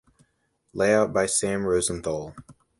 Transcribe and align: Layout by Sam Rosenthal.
Layout 0.73 1.13
by 1.13 1.27
Sam 1.27 1.63
Rosenthal. 1.63 2.35